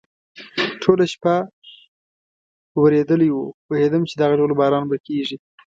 [0.81, 1.35] ټوله شپه
[2.81, 5.37] ورېدلی و، پوهېدم چې دغه ډول باران به کېږي.